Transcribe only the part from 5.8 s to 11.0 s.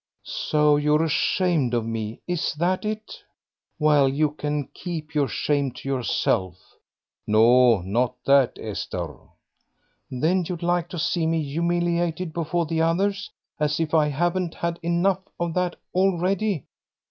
yourself." "No, not that, Esther" "Then you'd like to